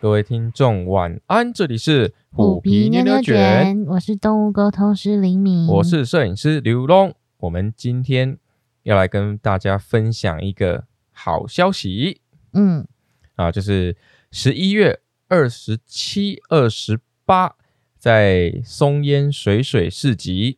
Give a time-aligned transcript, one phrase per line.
[0.00, 7.14] 各位听众晚安，这里是虎皮妞妞卷，我是动物沟通师林敏，我是摄影师刘龙。
[7.36, 8.38] 我们今天
[8.84, 12.22] 要来跟大家分享一个好消息，
[12.54, 12.86] 嗯，
[13.34, 13.94] 啊，就是
[14.30, 17.56] 十一月二十七、二十八，
[17.98, 20.56] 在松烟水水市集。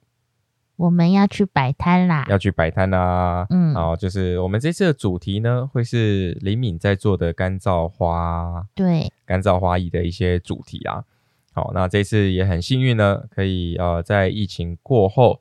[0.76, 2.26] 我们要去摆摊啦！
[2.28, 3.46] 要去摆摊啦！
[3.50, 11.02] 嗯，好，就是我们这次的主题呢，会是李敏在做的干燥花，对，干燥花艺的一些主题啊。
[11.54, 15.40] 好，那这次也很幸运呢，可以呃，在疫情过后，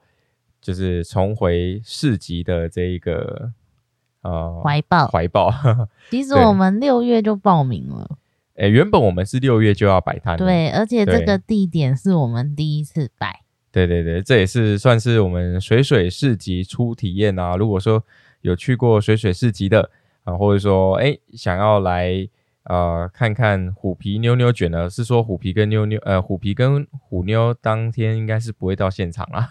[0.62, 3.52] 就是重回市集的这一个
[4.22, 5.52] 呃怀抱怀抱。
[6.10, 8.18] 其 实我们六月就报名了，
[8.56, 13.42] 哎，原本我们是六月就要摆摊，对，而且这个地点是我们第一次摆。
[13.72, 17.56] 对对对，这也是算是我们水水市集初体验啊。
[17.56, 18.04] 如果说
[18.42, 19.90] 有去过水水市集的
[20.26, 22.28] 啊，或者说哎想要来
[22.64, 29.50] 呃看看虎皮妞妞卷呢，是说虎皮跟妞妞呃虎皮跟虎妞当天应该是不会到现场啦，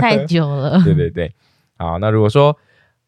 [0.00, 0.82] 太 久了。
[0.82, 1.34] 对对对，
[1.76, 2.56] 好，那如果说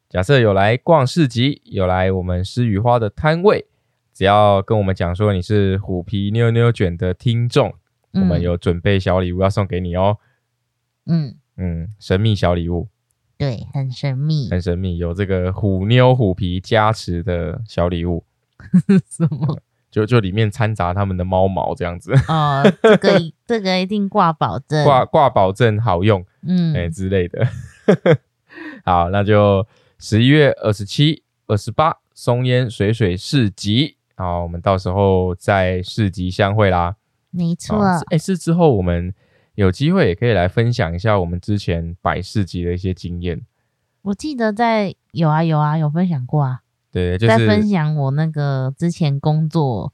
[0.08, 3.66] 假设有来逛市集，有来我们诗雨花的摊位，
[4.12, 7.72] 只要跟我们讲说你是虎皮妞妞卷的听众，
[8.12, 10.19] 我们有准备小礼物要送给你哦。
[11.06, 12.89] 嗯嗯，神秘小礼物，
[13.39, 18.24] 对，很神秘，很神秘，有这个虎妞虎皮加持的小礼物，
[19.08, 19.58] 什么？
[19.91, 27.46] 就就里面掺杂他们的猫毛这样子哦，这个这个一定挂保证，挂挂保证好用，嗯，哎之类的。
[28.84, 29.66] 好，那就
[29.98, 36.96] 十一月二十七、二十八，松烟水水市集，好，我们到时候在市集相会啦。
[37.30, 39.14] 没错，哎，是之后我们。
[39.55, 43.38] 有机会也可以来分享一下我们之前摆市集的一些经验。
[44.00, 46.61] 我记得在有啊有啊有分享过啊，
[46.92, 49.92] 对，就是在分享我那个之前工作，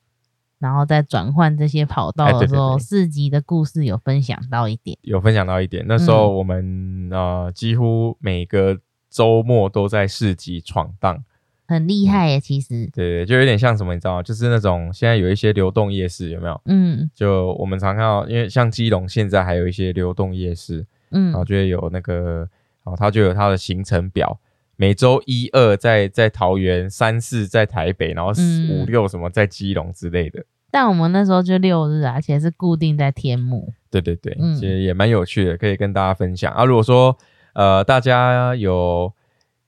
[0.59, 5.85] 然后在转换这些跑道的时候，四集的故事有分享到一点，有分享到一点。
[5.87, 8.77] 那时候我们呃几乎每个
[9.09, 11.25] 周末都在市集闯荡。
[11.71, 14.23] 很厉害耶，其实对对，就有点像什么，你知道吗？
[14.23, 16.59] 就是那种现在有一些流动夜市，有没有？
[16.65, 22.39] 嗯，就我们常看到，因为像基隆现在还有一些流动夜市，嗯，然后就会有那个，
[22.83, 24.41] 然后它就有它的行程表，
[24.79, 28.33] 每周一二在在桃园，三四在台北，然后
[28.71, 30.47] 五六什么在基隆之类的。
[30.71, 33.75] 但我们那时候就六日啊，而且是固定在天幕。
[33.91, 36.65] 对对对，其实也蛮有趣的，可以跟大家分享啊。
[36.65, 37.15] 如果说
[37.53, 39.13] 呃大家有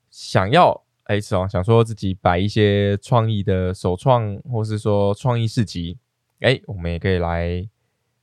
[0.08, 0.82] 想要。
[1.04, 5.98] 哎，是哦，想说自己摆一些创意的首创，或是说创意市集，
[6.38, 7.68] 哎，我们也可以来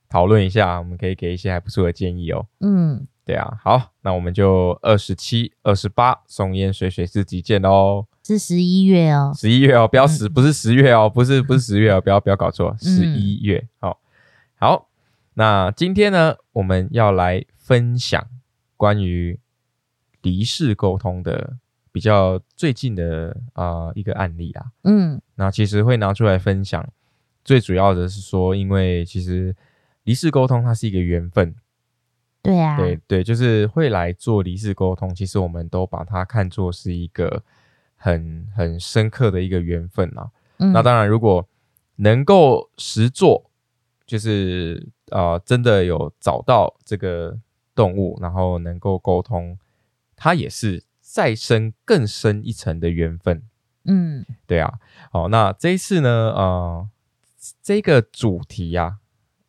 [0.08, 2.46] 讨论一下，我们可以给一些还不错的建议哦。
[2.60, 8.06] 嗯，对啊，好，那我们就二十七、二十八松烟水水市集见喽。
[8.24, 13.68] 是十一月哦，十一月哦，不要十，不是十月哦，不是不是十月哦，不要不要搞错，十一月。
[13.80, 14.00] 好，
[14.54, 14.88] 好，
[15.34, 18.26] 那今天呢，我们要来分享
[18.78, 19.38] 关于
[20.22, 21.58] 离世沟通的。
[21.90, 26.86] 比较最近的啊一个案例啊，嗯，那其实会拿出来分享，
[27.44, 29.56] 最主要的是说，因为其实
[30.04, 31.52] 离世沟通它是一个缘分，
[32.48, 37.42] 对啊，对对，就是会来做离世沟通，其实我们都把它看作是一个
[37.96, 40.30] 很很深刻的一个缘分啊。
[40.56, 41.46] 那当然，如果
[41.96, 43.50] 能够实做，
[44.06, 47.38] 就是啊，真的有找到这个
[47.74, 49.58] 动物，然后能够沟通，
[50.16, 50.84] 它也是。
[51.10, 53.42] 再深更深一层的缘分，
[53.86, 54.74] 嗯，对啊，
[55.10, 56.86] 好，那这一次呢，呃，
[57.62, 58.98] 这个主题呀，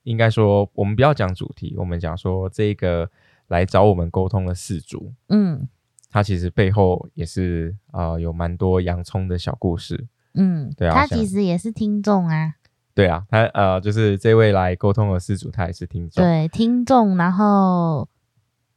[0.10, 3.10] 应该说我们不要讲主题，我们讲说这个
[3.48, 5.68] 来找我们沟通的事主，嗯，
[6.10, 12.56] 他其实背后也是啊有蛮多洋葱的小故事，嗯，对啊，他其实也是听众啊，
[12.96, 18.08] 对啊，他呃就是这位来沟通的事主，他也是听众，对，听众，然后。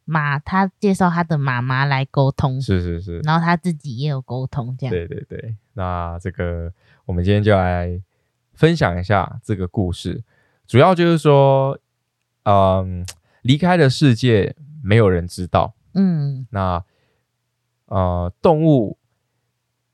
[0.04, 4.92] 妈，他介绍他的妈妈来沟通，是是是，然后他自己也有沟通，这样。
[4.92, 6.72] 对对对，那这个
[7.04, 8.02] 我们今天就来
[8.52, 10.20] 分享一下这个故事，
[10.72, 11.78] 主要就是说，
[12.44, 13.04] 嗯，
[13.42, 16.82] 离开的世界没有人知道，嗯，那
[17.84, 18.96] 呃，动物，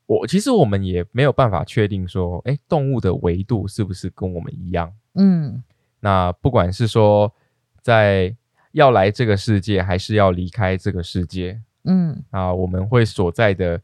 [0.07, 5.65] 我其实我们也没有办法确定说，哎，动物的维度是不是跟我们一样，嗯，
[5.99, 7.35] 那不管是说
[7.83, 8.37] 在。
[8.73, 11.59] 要来这个世界，还是要离开这个世界？
[11.85, 13.81] 嗯，啊，我们会所在的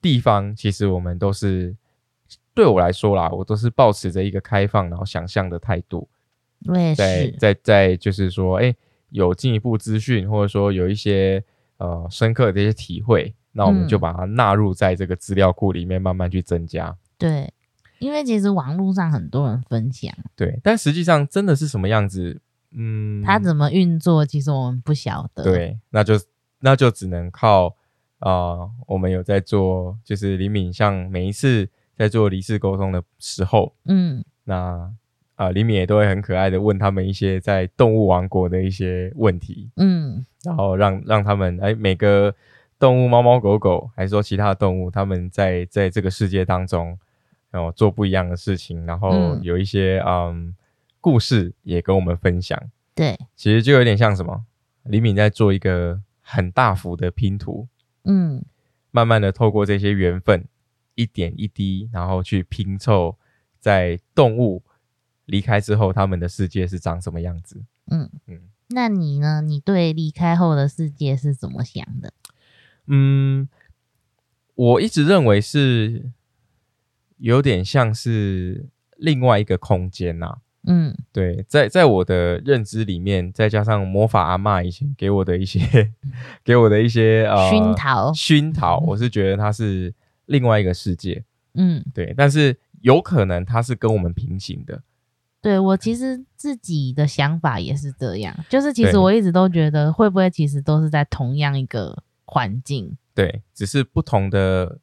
[0.00, 1.74] 地方，其实我们都是
[2.54, 6.06] 对我来说啦，我都是保持着一个开放然后想象的态度。
[6.66, 8.74] 我也是，在在就是说，哎，
[9.10, 11.42] 有进一步资讯，或者说有一些
[11.78, 16.96] 呃深刻的一些体会，那我们就把它纳入在这个资料库里面，慢慢去增加。
[17.18, 17.52] 对，
[17.98, 22.40] 因为其实网络上很多人分享，对，但实际上真的是什么样子，
[22.72, 25.42] 嗯，它怎么运作，其实我们不晓得。
[25.42, 26.14] 对，那就
[26.60, 27.74] 那就只能靠
[28.18, 34.90] 啊，我们有在做，就是李敏像每一次在做离世沟通的时候，嗯，那
[35.40, 42.34] 啊，李敏也都会很可爱的问他们一些在动物王国的一些问题，嗯，然后让让他们哎每个
[42.78, 46.98] 动物猫猫狗狗，还是说其他的动物，他们在在这个世界当中。
[47.52, 50.54] 然后做不一样的事情，然后有一些嗯
[51.00, 52.56] 故事也跟我们分享。
[52.94, 54.44] 对，其实就有点像什么，
[54.84, 57.66] 李敏在做一个很大幅的拼图，
[58.04, 58.40] 嗯，
[58.92, 60.44] 慢慢的透过这些缘分，
[60.94, 63.16] 一点一滴，然后去拼凑，
[63.58, 64.62] 在动物
[65.30, 67.62] 离开之后，他们的世界是长什么样子？
[67.90, 69.40] 嗯嗯，那你呢？
[69.40, 72.12] 你对离开后的世界是怎么想的？
[72.86, 73.48] 嗯，
[74.54, 76.10] 我一直认为是。
[77.22, 85.92] 有点像是另外一个空间呐，嗯，对，在在我的认知里面，再加上魔法阿妈以前给我的一些，
[86.42, 89.92] 给我的一些呃熏陶，熏陶，我是觉得它是
[90.24, 91.22] 另外一个世界，
[91.52, 94.82] 嗯，对，但是有可能它是跟我们平行的，
[95.42, 104.78] 对我其实自己的想法也是这样，就是其实我一直都觉得会不会其实都是在同样一个环境，对，只是不同的。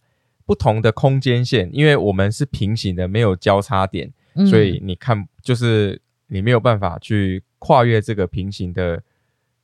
[0.47, 4.13] 不同的空间线，因为我们是平行的，没有交叉点，
[4.49, 9.03] 所以你看，就是你没有办法去跨越这个平行的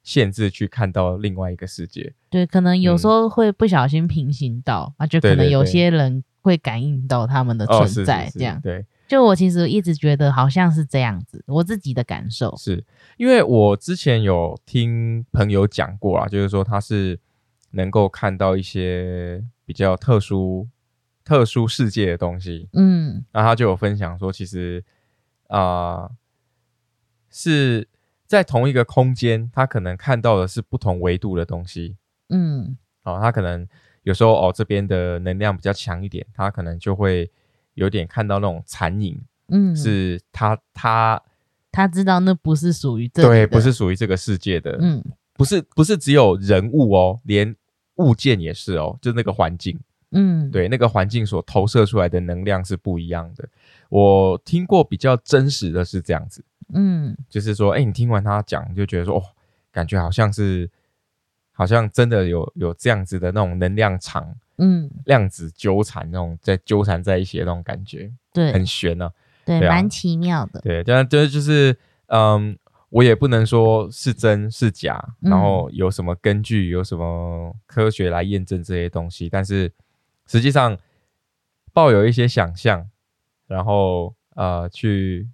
[0.04, 2.14] 限制，去看到另外一个世界。
[2.30, 8.60] 对，可能有时候会不小心平行到啊，就可能有些人会感应到他们的存在，这样。
[8.62, 12.56] 对，就我其实一直觉得好像是这样子，我自己的感受。
[12.58, 12.84] 是
[13.18, 17.20] 因为我之前有听朋友讲过啊，就是说他是
[17.72, 20.68] 能够看到一些比较特殊。
[21.26, 24.84] 特殊世界的东西，嗯，那他就有分享说，其实
[25.48, 26.12] 啊
[27.30, 27.88] 是
[28.26, 31.96] 在同一个空间，他可能看到的是不同维度的东西，
[32.28, 33.66] 嗯，哦，他可能
[34.02, 37.32] 有时候哦这边的能量比较强一点，他可能就会
[37.74, 41.22] 有点看到那种残影，嗯，是他他
[41.72, 45.04] 他知道那不是属于这对，不是属于这个世界的，嗯，
[45.34, 47.56] 不是不是只有人物哦，连
[47.96, 49.80] 物件也是哦，就那个环境。
[50.16, 53.50] 嗯，对，那个环境所投射出来的能量是不一样的。
[53.90, 59.24] 我听过比较真实的是这样子，嗯，就是说，哎，你听完他讲，就觉得说，哦，
[59.72, 60.70] 感觉好像是，
[61.54, 69.10] 好像真的有有这样子的那种能量场，嗯，量子纠缠那种在纠缠在一起的那种感觉，对，很玄呢，
[69.46, 71.78] 对，蛮奇妙的，对，这样就就是，
[72.08, 72.58] 嗯，
[72.90, 79.72] 我也不能说是真是假，然后有什么根据，有什么科学来验证这些东西，但是。
[80.26, 80.78] 实际上，
[81.74, 82.90] 抱有一些想象，
[83.46, 85.28] 然后呃，去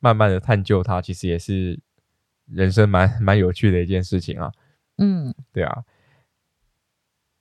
[0.00, 1.78] 慢慢的探究它，其实也是
[2.50, 4.50] 人生蛮蛮有趣的一件事情啊。
[4.98, 5.84] 嗯，对啊。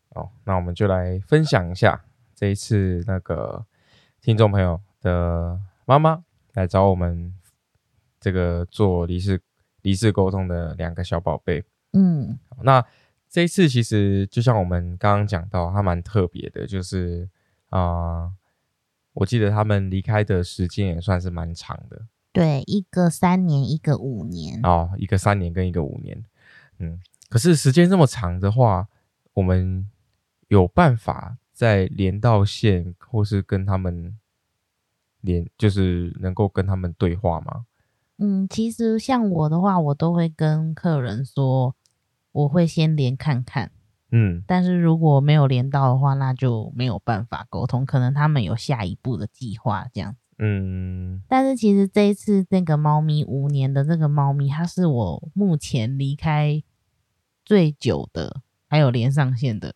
[0.10, 2.04] 哦，那我们就来分享一下
[2.36, 3.66] 这一次那个
[4.22, 6.24] 听众朋友的妈妈
[6.54, 7.34] 来找我们
[8.20, 9.42] 这个做离世
[9.82, 11.64] 离世沟通的两个小宝贝。
[11.94, 12.86] 嗯，那。
[13.30, 17.28] 这一次其实就像我们刚刚讲到，它蛮特别的，就是
[17.70, 18.32] 啊，
[19.14, 22.00] 我记得他们离开的时间也算是蛮长的。
[22.32, 24.60] 对，一个三年，一个五年。
[24.62, 26.24] 哦，一个三年跟一个五年。
[26.78, 27.00] 嗯，
[27.34, 28.88] 可是时间这么长的话，
[29.34, 29.90] 我们
[30.50, 34.16] 有办法再连到线，或是跟他们
[35.22, 37.66] 连，就是能够跟他们对话吗？
[38.20, 41.76] 嗯，其实像我的话，我都会跟客人说。
[42.34, 43.70] 我会先连看看，
[44.10, 51.22] 嗯，但是如果没有连到的话，那就没有办法沟通，可能他们有下一步的计划这样子，嗯。
[51.28, 56.64] 但是其实这一次那个猫咪五年的这个猫咪，它是我目前离开
[57.46, 59.74] 最久的，还有连上线的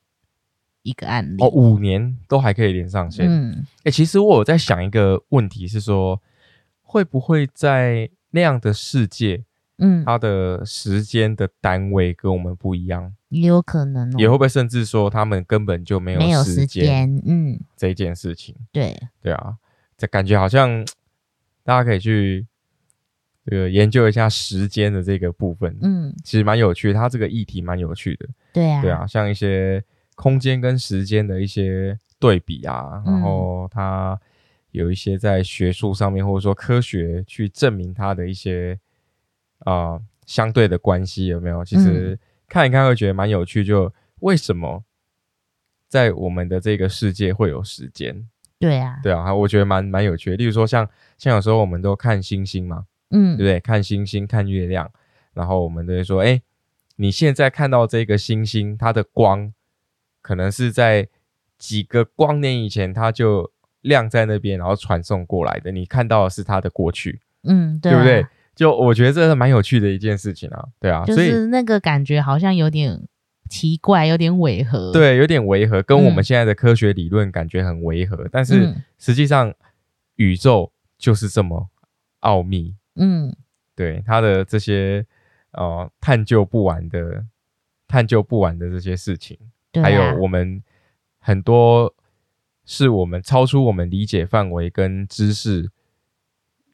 [0.84, 3.66] 一个案例哦，五年都还可以连上线，嗯。
[3.84, 6.22] 哎，其实我有在想一个问题是说，
[6.82, 9.44] 会不会在那样的世界？
[9.80, 19.58] 嗯，它的时间的单位跟我们不一样，也有可能，也会不会甚至说他们根本就没有没有时间，嗯，这件事情，对对啊，
[19.96, 20.84] 这感觉好像
[21.64, 22.48] 大家可以去
[23.50, 29.84] 这个研究一下时间的这个部分，嗯，其实蛮有趣，它这个议题蛮有趣的，对啊，对啊，像一些
[30.16, 34.20] 空间跟时间的一些对比啊，然后它
[34.72, 38.80] 有一些在学术上面或者说科学去证明它的一些。
[39.62, 41.66] 啊，相对的关系有没有？
[41.66, 43.66] 其实看一看会觉得蛮有趣。
[43.66, 44.84] 就为什么
[45.88, 48.30] 在我们的这个世界会有时间？
[48.60, 50.38] 对啊，对啊，我觉得蛮蛮有趣的。
[50.38, 50.88] 例如说，像
[51.18, 53.60] 像有时候我们都看星星嘛，嗯，对不对？
[53.60, 54.92] 看星星，看月亮，
[55.34, 56.42] 然后我们都会说，哎，
[56.96, 59.54] 你现在看到这个星星，它的光
[60.22, 61.08] 可能是在
[61.58, 65.72] 几个光年以前它就亮在那边，然后传送过来的。
[65.72, 68.26] 你看到的是它的过去，嗯，对不对？
[68.56, 73.00] 就我觉得这是蛮有趣的一件事情啊，对啊，就是那个感觉好像有点
[73.48, 79.54] 奇怪，有点违和，对，有点违和，跟我们现在的科学理论感觉很违和，但是实际上
[80.16, 81.70] 宇宙就是这么
[82.22, 83.36] 奥秘，嗯，
[83.75, 85.06] 对，他的这些
[85.51, 87.25] 呃探究不完的、
[87.88, 89.38] 探究不完的这些事情，
[89.82, 90.62] 还有我们
[91.20, 91.94] 很多
[92.66, 95.70] 是我们超出我们理解范围跟知识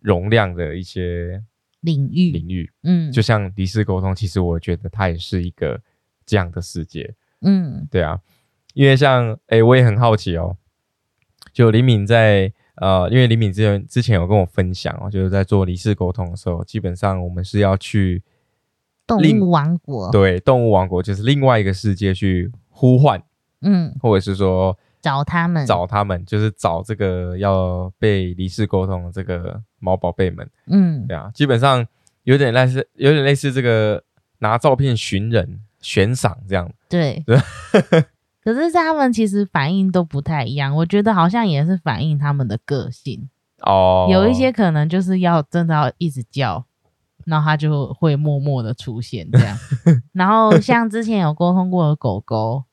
[0.02, 1.44] 容量的一些。
[1.84, 5.78] 领域领域，嗯，就像离世沟通，其实我觉得它也是一个
[6.26, 8.22] 这样的世界，嗯，对啊，
[8.74, 10.56] 因为像，哎，我也很好奇哦，
[11.52, 18.22] 就李敏在，呃，因为李敏之前之前有跟我分享哦，就是在做离世沟通的时候，基本上我们是要去
[19.06, 23.22] 动物王国，对，动物王国就是另外一个世界去呼唤，
[23.62, 24.78] 嗯，或者是说。
[25.04, 30.50] 找他们，找他们，就是找这个要被离世沟通的这个猫宝贝们。
[30.68, 31.86] 嗯，对啊，基本上
[32.24, 34.02] 有点类似，有点类似这个
[34.38, 36.72] 拿照片寻人、悬赏这样。
[36.88, 37.22] 对，
[38.44, 43.30] 可是他们其实反应都不太一样，我觉得好像也是反映他们的个性
[43.62, 44.08] 哦。
[44.10, 46.66] 有一些可能就是要真的要一直叫，
[47.26, 49.58] 然后他就会默默的出现这样。
[50.14, 52.64] 然后像之前有沟通过的狗狗。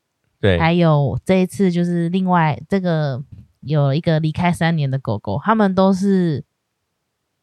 [0.43, 3.23] 对，还有这一次就是另外这个
[3.61, 6.43] 有一个离开三年的狗狗，他们都是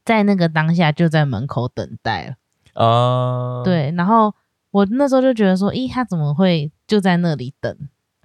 [0.03, 3.61] 在那个当下就在门口等待了啊。
[3.63, 4.33] 对，然后
[4.71, 7.77] 我那时候就觉得说，咦，他怎么会就在那里等？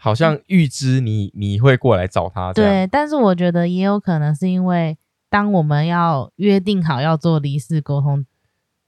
[0.02, 2.52] 好像预知你你会过来找他。
[2.52, 4.98] 对，但是我觉得也有可能是因为
[5.30, 8.26] 当我们要约定好要做离世沟通。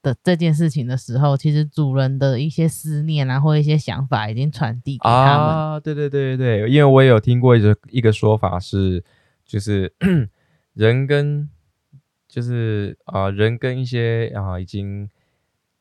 [0.05, 5.47] 的这件事情的时候，其实主人的一些思念啊，或一些想法已经传递给他们。
[5.49, 9.03] 啊，对对对对对，因为我也有听过一个一个说法是，
[9.47, 9.91] 就是
[10.75, 11.49] 人跟
[12.29, 15.09] 就是啊人跟一些啊已经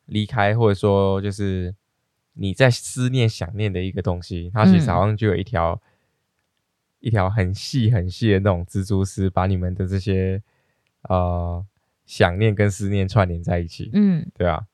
[0.05, 1.75] 离开，或者说就是
[2.33, 5.81] 你在思念想念的一个东西，它其实好像就有一条
[6.99, 10.41] 一条很细很细的那种蜘蛛丝，把你们的这些
[11.09, 11.65] 呃。
[12.05, 14.65] 想念跟思念串联在一起，嗯，对啊，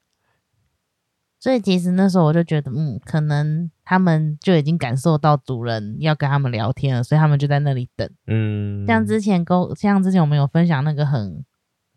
[1.40, 11.46] 所以其实那时候我就觉得，嗯，可能他们就已经感受到主人要跟他们聊天了，所以他们就在那里等，嗯，像之前沟，像之前我们有分享那个很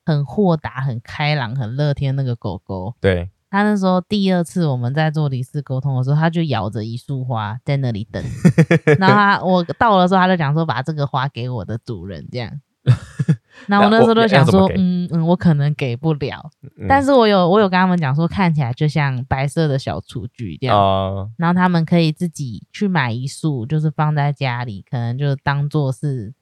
[0.04, 8.24] 很豁达、很开朗、很乐天那个狗狗，对，他那时候第二次我们在做理事沟通的时候，他就咬着一束花在那里等，
[8.98, 12.50] 然后他我到了时候，他就讲说把这个花给我的主人，这样。
[13.68, 16.50] 那我那时候就想说，嗯嗯，我可能给不了，
[16.88, 26.32] 但是我有我有跟他们讲说，看起来就像白色的小雏菊这样，然后他们可以自己去买一束，就是放在家里，可能就当做是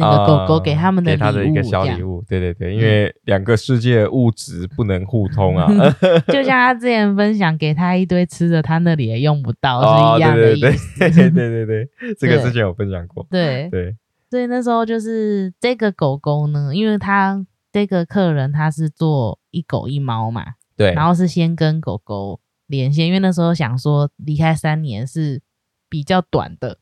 [0.00, 2.24] 那个狗狗给他们的给他的，一个小礼物。
[2.28, 5.68] 对对对，因为两个世界物质不能互通啊
[6.28, 10.98] 就像他之前分享，给他一堆吃的，他那里也用不到，是一样的意思。
[10.98, 11.88] 对对对对，
[12.18, 13.26] 这个之前有分享过。
[13.30, 13.96] 对对。
[14.30, 20.44] 所以那时候就是这个狗狗呢，因为他这个客人他是做一狗一猫嘛，
[20.76, 22.38] 对，然后是先跟狗狗
[22.68, 25.42] 连线，因为那时候想说离开三年是
[25.88, 26.78] 比较短的，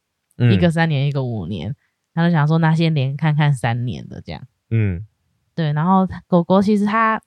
[0.52, 1.74] 一个三年一个五年，
[2.18, 5.06] 他就想说那先连看看三年的这样，嗯，
[5.54, 7.20] 对，然后狗狗其实它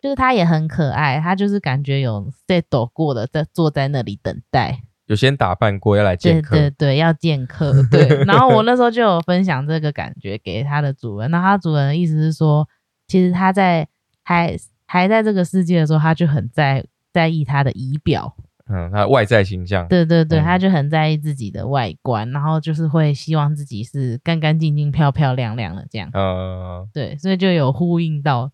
[0.00, 4.82] 就是它也很可爱，它就是感觉有在躲过的在坐在那里等待。
[5.04, 7.74] 有先打扮过要来见客，对对对，要见客。
[7.90, 12.66] 对，然后我那时候就有分享这个感觉给它的主人，那它主人的意思是说，
[13.08, 13.88] 其实它在
[14.22, 14.56] 还
[14.86, 18.36] 还在这个世界的时候，它就很在在意它的仪表，
[18.70, 28.52] 嗯，他外在形象，对对对，他就很在意自己的外观，然后就是会希望自己是干干净净、漂漂亮亮的这样，嗯，对，所以就有呼应到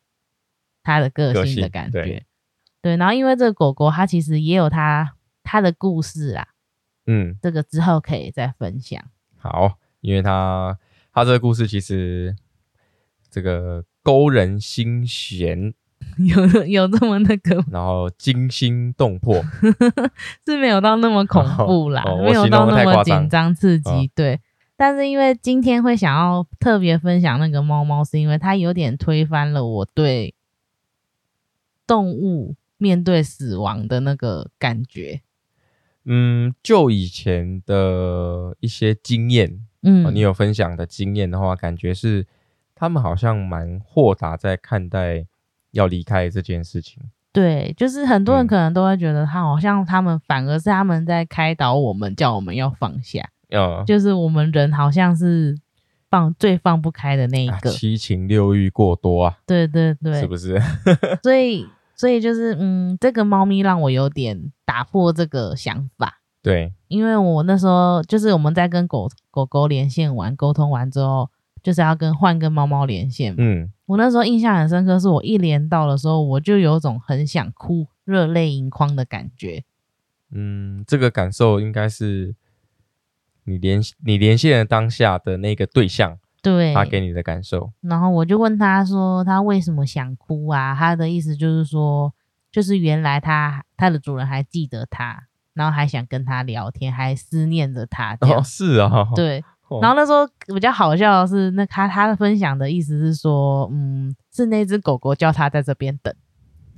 [0.83, 2.25] 他的个性的感觉，
[2.81, 5.13] 对，然后因为这个狗狗，它其实也有它。
[5.49, 6.45] 它的故事啊，
[7.07, 9.01] 嗯，这个之后可以再分享。
[9.37, 10.77] 好，因为他
[11.13, 12.35] 他这个故事其实
[13.31, 15.73] 这个勾人心弦，
[16.25, 19.43] 有有这么那个，然后惊心动魄，
[20.47, 24.11] 是没有到那么恐怖啦，没有到那么紧张刺激。
[24.15, 24.41] 对，
[24.77, 30.35] 但是因为今天会想要特别分享那个猫猫，是因为它有点推翻了我对
[31.87, 35.21] 动物面对死亡的那个感觉。
[36.05, 42.27] 嗯，就以前的一些经验，嗯，你有分享的经验的话，感觉是
[42.75, 45.27] 他们好像蛮豁达在看待
[45.77, 47.03] 要离开这件事情。
[47.33, 53.29] 对，就是很多人可能都会觉得他好像他们反而是他们在开导我们，叫我们要放下。
[53.51, 55.57] 嗯，就是我们人好像是
[56.11, 59.39] 放最放不开的那一个，七情六欲过多啊。
[59.47, 60.61] 对对对，是不是？
[61.23, 61.67] 所以。
[61.99, 66.21] 所以就是，嗯，这个猫咪让我有点打破这个想法。
[66.43, 71.31] 对，因为我那时候就是我们在跟狗狗狗连线完、沟通完之后，
[71.63, 73.35] 就是要跟换跟猫猫连线。
[73.39, 79.65] 嗯，我那时候印象很深刻，是我一连到的时候，我就有种很想哭、热泪盈眶的感觉。
[80.31, 82.35] 嗯，这个感受应该是
[83.45, 86.19] 你连你连线的当下的那个对象。
[86.43, 92.15] 对他给你的感受，然后我就问他说：“他为什么想哭啊？”他的意思就是说，
[92.53, 95.25] 就是原来他他的主人还记得他，
[95.55, 98.17] 然后还想跟他聊天，还思念着他。
[98.21, 99.43] 哦，是啊，对。
[99.83, 106.15] 然后那时候比较好笑的是，那他他的分享的意思是说，嗯，是那只狗狗叫他在这边等。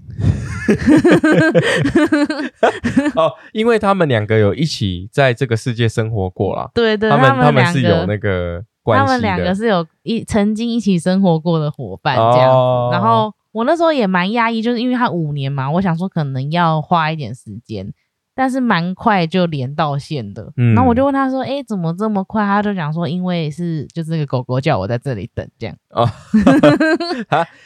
[3.15, 6.71] 哦，因为他们两个有一起在这个世界生活过了。
[6.75, 9.07] 对对，他们他们是有那个关系。
[9.07, 12.57] 他们两个是有一曾经一起生活过的伙伴，这样子。
[12.93, 17.93] 然后我那时候也蛮压抑，就是因为他五年嘛，我想说可能要花一点时间，
[18.39, 20.49] 但是蛮快就连到线的。
[20.55, 26.09] 然后我就问他说：“哎，怎么这么快？”他就讲说：“因为是就是那个狗狗叫我在这里等，这样。” 哦，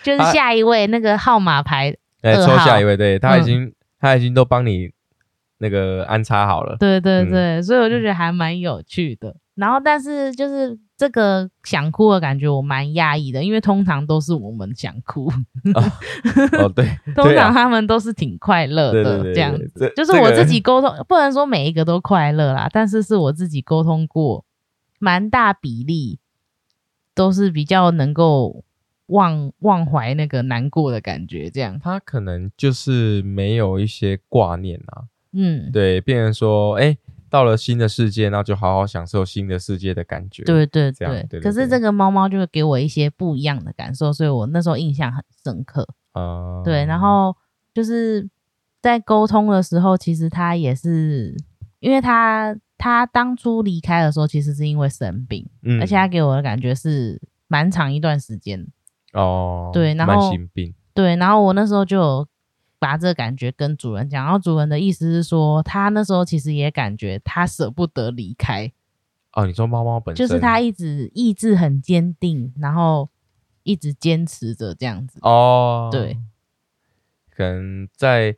[0.02, 4.88] 就是下一位那个号码牌，哎，抽下一位，对他已经他已经都帮你
[5.58, 6.74] 那个安插好了。
[6.80, 9.36] 对对对，所以我就觉得还蛮有趣的。
[9.56, 15.28] 然后，但是就是这个想哭的感觉，我蛮压抑的，因为通常都是我们想哭。
[15.74, 19.92] 哦，对， 通常他们都是挺快乐的这样子。
[19.96, 24.44] 就是我自己沟通，不能说每一个都快乐啦，但是是我自己沟通过，
[25.00, 26.20] 蛮大比例
[27.16, 28.62] 都是比较能够
[29.06, 31.50] 忘忘怀那个难过的感觉。
[31.50, 35.06] 这样，他可能就是没有一些挂念啊。
[35.32, 36.96] 嗯，对，变成说，哎。
[37.32, 40.44] 到了新的世界，那就好好享受新的世界的感觉。
[40.44, 45.88] 对对对，可是这个猫猫就会给我一些不一样的感受，所以我那时候印象很深刻。
[46.12, 47.34] 啊，对，然后
[47.72, 48.28] 就是
[48.82, 51.34] 在沟通的时候，其实他也是，
[51.80, 57.18] 因为他他当初离开的时候，其实是因为生病，嗯，而且他给我的感觉是
[57.48, 58.66] 蛮长一段时间。
[59.14, 62.28] 哦，对，然后慢性病，对，然后我那时候就。
[62.82, 68.72] 把这个感觉跟主人讲，然后主人的意思是说，他那时候其实也感觉他舍不得离开。
[69.34, 73.08] 哦，你说猫猫本身就是他一直意志很坚定，然后
[73.62, 75.20] 一直坚持着这样子。
[75.22, 76.18] 哦，对，
[77.30, 78.36] 可能在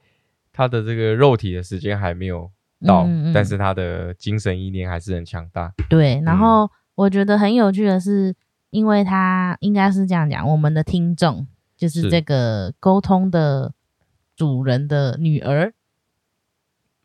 [0.53, 2.51] 他的这个肉体的时间还没有
[2.87, 5.73] 到，但是他的精神意念还是很强大。
[5.89, 8.35] 对，然后我觉得很有趣的是，
[8.69, 11.47] 因为他应该是这样讲，我们的听众
[11.79, 13.73] 就是这个沟通的。
[14.37, 15.73] 主人的女儿，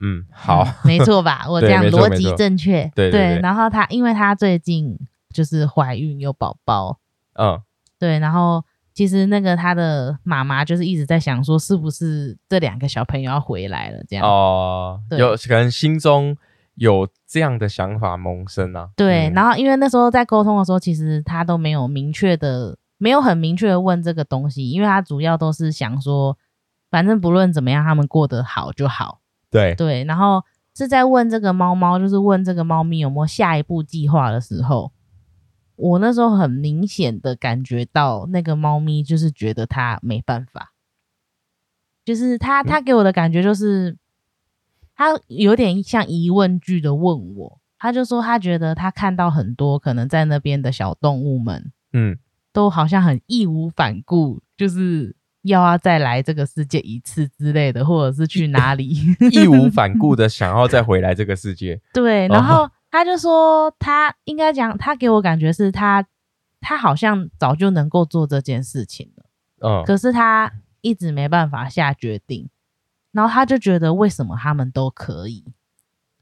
[0.02, 1.46] 嗯，好， 没错吧？
[1.50, 3.40] 我这样逻辑正确，对对。
[3.42, 4.98] 然后她，因为她最近
[5.34, 7.00] 就是怀孕有宝宝，
[7.34, 7.62] 嗯，
[8.00, 8.18] 对。
[8.20, 8.64] 然后
[8.94, 14.04] 其实那个她的妈妈就是一直在想说，是不是这两个小朋友要回来了？
[14.08, 16.36] 这样哦，有可能心中
[16.76, 18.90] 有这样的想法萌生啊。
[18.96, 19.30] 对。
[19.36, 26.38] 然后因为那时候在沟通的时候，其实她都没有明确的，没有很明确的问这个东西，因为她主要都是想说。
[26.90, 29.22] 反正不论怎么样，他们过得好就好。
[29.52, 30.44] 对对，然后
[30.76, 34.92] 是在问这个猫猫，就是问这个猫咪有没有下一步计划的时候，
[35.76, 40.74] 我那时候很明显的感觉到那个猫咪就是觉得它没办法，
[42.06, 43.98] 就是它它给我的感觉就是
[44.96, 52.18] 它有点像疑问句的问我，他就说他觉得他看到很多可能在那边的小动物们，嗯，
[52.54, 55.16] 都好像很义无反顾，就是。
[55.44, 58.90] 要要再来这个世界一次之类的，或者是去哪里
[59.32, 61.80] 义无反顾的 想要再回来这个世界。
[61.94, 66.06] 对，然后他就说，他应该讲，他给我感觉是他，
[66.60, 69.24] 他好像早就能够做这件事情了。
[69.62, 72.50] 嗯，可是他一直没办法下决定，
[73.14, 75.46] 然后他就觉得为什么他们都可以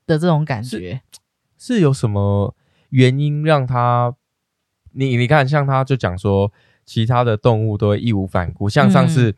[0.06, 1.02] 的这种感觉，
[1.58, 2.56] 是有什么
[2.90, 4.14] 原因让他？
[4.92, 6.52] 你你看，像他就讲说。
[6.88, 9.36] 其他的动物都会义无反顾，像上次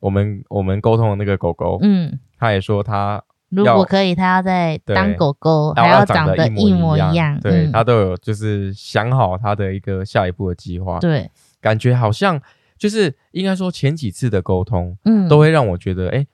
[0.00, 11.30] 我们我们沟通的那个狗狗，嗯，他也说他如果可以，他要在当狗狗，还要长得一模一样，对他都有就是想好他的一个下一步的计划，对，
[11.60, 12.38] 感觉好像
[12.76, 16.26] 就是应该说前几次的沟通，嗯，都会让我觉得，哎，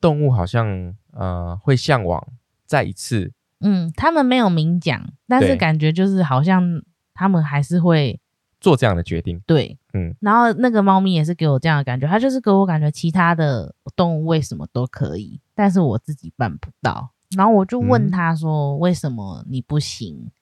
[0.00, 2.26] 动物好像呃会向往
[2.64, 8.18] 再一次嗯，他们没有明讲，但是感觉就是好像他们还是会
[8.66, 9.40] 做这样的决定。
[9.46, 10.12] 对，嗯。
[10.18, 17.10] 然后那个猫咪也是给我这样的感觉，它就是给我感觉其他的动物为什么都可以，但是我自己办不到。
[17.36, 20.32] 然后我就问他说：“为什么你不行？”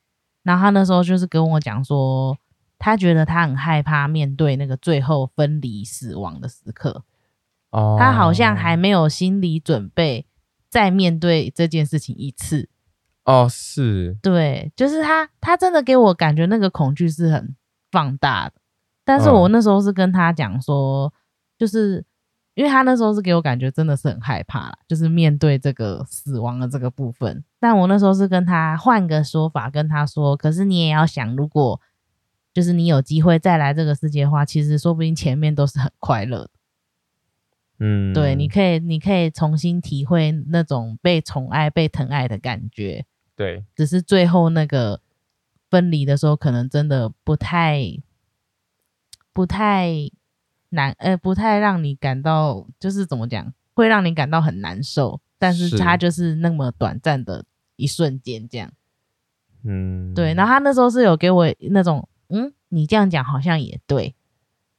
[0.43, 2.35] 然后他那时候就是跟我讲说，
[2.79, 7.03] 他觉得他很害怕面对那个最后分离死亡的时刻。
[7.69, 7.99] 哦。
[8.01, 10.25] 他好像还没有心理准备
[10.71, 12.71] 再面对这件事情一次。
[13.25, 14.17] 哦，是。
[14.23, 17.55] 对，就是他，他真的给我感觉那个恐惧是很
[17.95, 18.55] 放大的。
[19.05, 21.15] 但是我那时候是跟他讲说，
[21.57, 22.05] 就是。
[22.57, 27.43] 因为他那时候是给我感觉真的是很害怕啦，就是面对这个死亡的这个部分。
[27.59, 31.81] 但我那时候是跟他换个说法，跟他说：“可是你也要想，如果
[32.53, 36.51] 就是你有机会再来这个世界的话，其实说不定前面都是很快乐的。”
[37.81, 43.05] 嗯，对，你可以，你可以重新体会那种被宠爱、被疼爱的感觉。
[43.35, 45.01] 对，只是最后那个
[45.75, 47.81] 分离的时候，可能真的不太，
[49.33, 49.91] 不太。
[50.71, 57.45] 难，呃，不太让你感到，就是怎么讲，会让你感到很难受，但是他就是那么短暂的
[57.77, 58.73] 一瞬间，这样，
[59.63, 60.35] 嗯，对。
[60.35, 64.17] 然后他那时候是有给我那种，嗯，你这样讲好像也对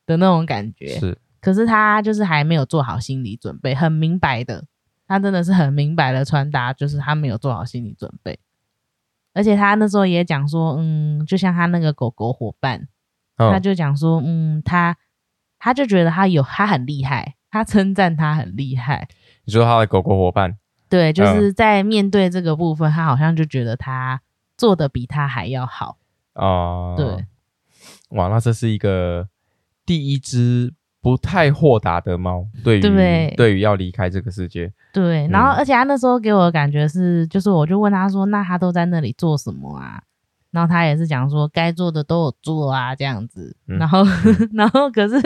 [0.06, 1.18] 的那种感觉，是。
[1.40, 4.66] 可是他就是还没有做好心理准备，很明白的，
[5.08, 8.38] 他真的是很明白的传达，就是他没有做好心理准备。
[9.36, 12.88] 而且他那时候也讲说，嗯，就像他那个狗狗伙伴，
[13.38, 14.98] 他就讲说，嗯，他。
[15.58, 19.08] 他就觉得他有他很厉害，他称赞他很厉害。
[19.46, 20.60] 你说他的狗狗伙伴？
[20.90, 24.22] 对，就是在面对这个部分，他好像就觉得他
[24.58, 25.98] 做的比他还要好。
[26.34, 27.26] 哦，对，
[28.10, 29.28] 哇，那这是一个
[29.88, 30.72] 第一只
[31.06, 34.74] 不太豁达的猫，对于对于要离开这个世界。
[34.92, 40.02] 对，然后而且他那时候给我的感觉是，就是我就问他说：“那他都在那里做什么啊？”
[40.50, 43.56] 然后他也是讲说该做的都有做啊，这样子。
[43.68, 44.04] 然后，
[44.56, 45.22] 然后可是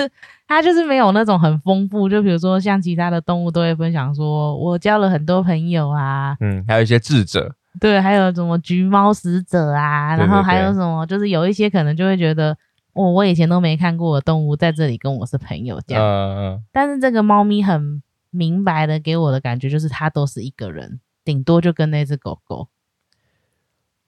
[0.50, 6.36] 他就是没有那种很丰富，就比如说像其他的动物都会分享说，我交了很多朋友啊。
[6.42, 7.56] 嗯，还有一些智者。
[7.80, 12.58] 对，还有什么橘猫使者啊，然后还有什么，就是有一些可能就会觉得，
[12.94, 16.04] 哦，我以前都没看过的动物在这里跟我是朋友这样。
[16.04, 16.64] 嗯嗯。
[16.72, 22.68] 但是这个猫咪很明白的给我的感觉就是，它都是一个人，顶多就跟那只狗狗。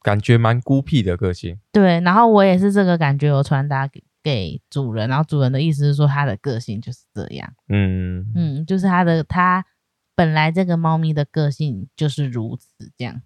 [0.03, 9.63] 感觉蛮孤僻的个性，对，然后我也是这个感觉，有传达给给主人，然后主人的意思是说，它的个性就是这样，嗯嗯，就是它的它
[10.15, 13.21] 本来这个猫咪的个性就是如此这样，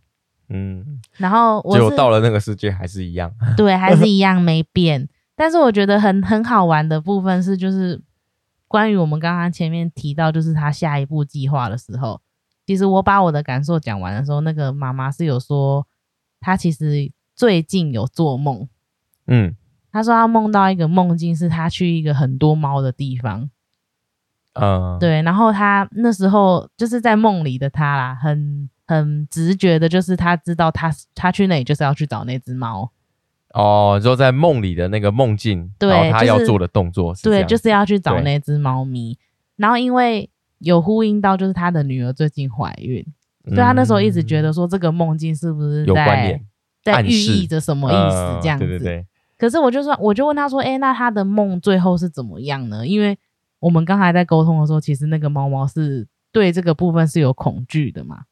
[0.49, 8.01] 嗯，然后我就到了那个世界还是一样，对，还是一样没变，但是我觉得很很好玩的部分是，就是
[8.67, 12.21] 关于我们刚刚前面提到，就是他下一步计划的时候，
[12.65, 15.85] 其实我把我的感受讲完的时候，那个妈妈是有说。
[16.41, 18.67] 她其实最近有做梦，
[19.25, 19.55] 嗯，
[19.91, 23.49] 她说她梦到一个梦境，是她去一个很多猫的地方，
[24.53, 32.91] 嗯，对，然后她那时候就是在梦里的她啦，很很直觉的，就是她知道她她去那里就是要去找那只猫，
[33.55, 39.17] 哦，就在梦里的那个梦境，对，他要做的动作，对，就是要去找那只猫咪，
[39.55, 43.05] 然后因为有呼应到，就是他的女儿最近怀孕。
[43.47, 46.41] 所以他那时候一直觉得说这个梦境是不是在
[46.83, 48.65] 在寓意着什么意思这样子？
[48.65, 49.05] 对对对。
[49.37, 53.15] 可是我就说，我就问他说：“哎，那他的梦最后是怎么样呢？”因为
[53.59, 58.23] 我们刚才在沟通的时候，其实那个猫猫是对这个部分是有恐惧的嘛？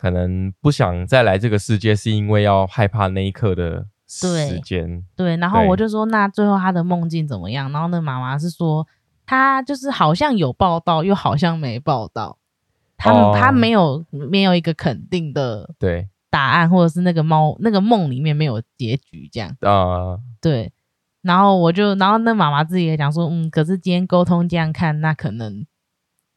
[0.00, 5.04] 可能不想再来这个世界，是因为要害怕那一刻的时间。
[5.14, 5.36] 对。
[5.36, 8.86] 然后我就说：“那最后他的梦境怎么样？”然后那妈妈是说
[9.26, 12.38] ：“他就是好像有报道，又好像没报道。”
[12.96, 20.72] 他他没有没有一个肯定的对答案，或者是那个猫那个梦里面没有结局这样啊对，
[21.20, 25.66] 然后我就然后那妈妈自己也讲说，嗯，可是今天沟通这样看，那可能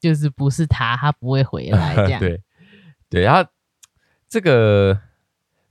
[0.00, 2.42] 就是不是他，他不会回来这样对
[3.08, 3.48] 对，他
[4.28, 5.00] 这个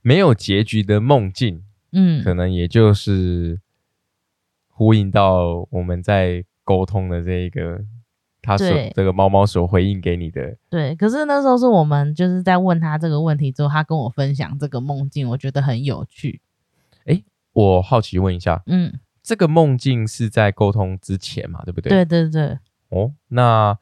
[0.02, 3.60] 没有结局的梦境，嗯，可能也就是
[4.68, 7.84] 呼应到我们在沟通的这一个。
[8.46, 10.94] 他所这个猫猫所回应给你的，对。
[10.96, 16.42] 可是那时候是我们就是在问他这个问题之后，他跟我分享这个梦境，我觉得很有趣。
[17.06, 21.62] 哎，我好奇问一下，嗯，这个梦境是在沟通之前嘛？
[21.64, 21.88] 对不对？
[21.88, 22.58] 对对对。
[22.90, 23.78] 哦，那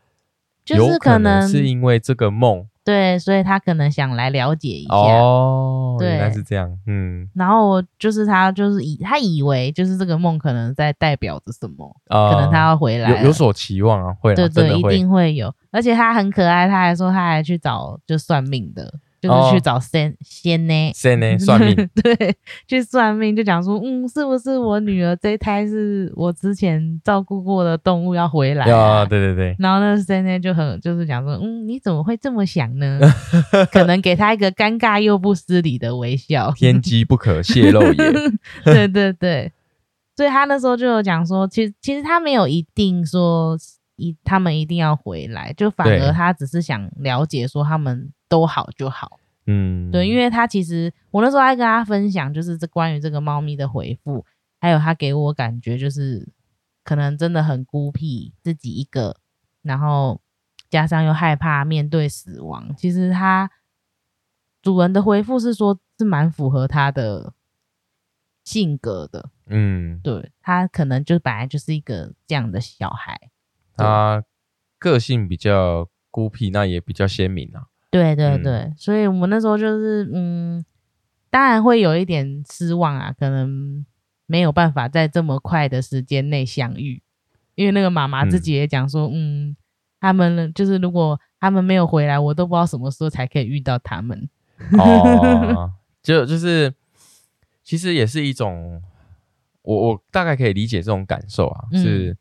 [0.64, 2.68] 就是可能是因为这个梦。
[2.84, 7.28] 对，所以他可能想来了解一下哦，原来是这样，嗯。
[7.34, 15.54] 然后就是他就是以他以为就是这个梦可能在代表着什么，可能他要回来，有有所期望啊，会对对，一定会有。
[15.70, 18.92] 而且他很可爱，他还说他还去找就算命的
[19.22, 29.04] 就是去找仙仙呢，仙 呢算命，对，去算命就讲说，嗯，是不是我女儿这一胎是我之前照顾过的动物要回来啊？
[29.06, 29.54] 对对对。
[29.60, 32.98] 然后那仙呢就很就是讲说，嗯，你怎么会这么想呢？
[33.70, 38.12] 可能给他一个尴尬又不失礼的微笑，天机不可泄露也。
[38.66, 39.52] 对对对，
[40.16, 43.56] 所以他那时候就有讲说，其实其实他没有一定说
[43.94, 48.10] 一他们一定要回来，就反而他只是想了解说他们。
[48.32, 54.24] 都好就好，嗯，对，因为他其实我那时候还跟他分享，就是这关于这个猫咪的回复，
[54.58, 56.26] 还有他给我感觉就是
[56.82, 59.18] 可能真的很孤僻，自己一个，
[59.60, 60.22] 然后
[60.70, 62.74] 加上又害怕面对死亡。
[62.74, 63.50] 其实他
[64.62, 67.34] 主人的回复是说，是蛮符合他的
[68.44, 73.28] 性格的，嗯，对他可能就本来就是一个这样的小孩，
[73.76, 74.24] 他
[74.78, 77.66] 个性比较孤僻，那也比较鲜明啊。
[77.92, 80.64] 对对对，所以我们那时候就是，嗯，
[81.28, 83.84] 当然会有一点失望啊，可能
[84.24, 87.02] 没有办法在这么快的时间内相遇，
[87.54, 89.54] 因为那个妈妈自己也讲说，嗯，
[90.00, 94.26] 他们就是如果他们没有回来，我都不知道什么时候才可以遇到他们。
[94.78, 95.70] 哦，
[96.02, 96.72] 就就是，
[97.62, 98.80] 其实也是一种，
[99.60, 102.16] 我我大概可以理解这种感受啊，是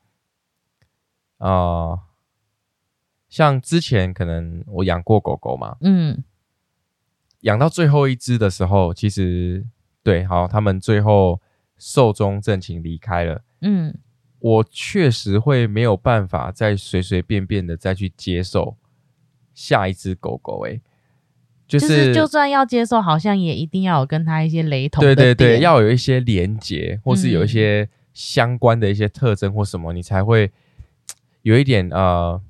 [1.37, 1.97] 啊。
[3.31, 6.21] 像之前可能我养过狗狗嘛，嗯，
[7.39, 9.65] 养到最后一只的时候，其实
[10.03, 11.39] 对，好，他们最后
[11.77, 13.97] 寿终正寝离开了，嗯，
[14.39, 18.75] 我确实会没有办法再随随便便的再去接受
[19.53, 20.81] 下一只狗狗，哎，
[21.65, 30.51] 就是就算要接受，好像也一定要有跟他一些雷同，对对对，要有一些连结，或是有一些相关的一些特征或什么，你才会
[31.43, 32.41] 有一点呃。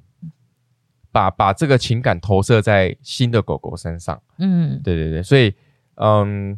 [1.11, 5.53] 把把这个情感投射在新的狗狗身上，嗯，对对对，所以，
[5.95, 6.57] 嗯，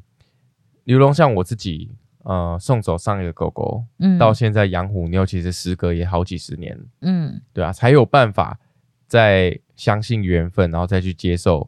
[0.83, 1.89] 刘龙像我自己，
[2.23, 8.59] 呃，送走上一个狗狗，嗯，到现在养虎妞，其实时隔也好几十年，嗯，对啊，才有办法
[9.07, 11.67] 再相信缘分，然后再去接受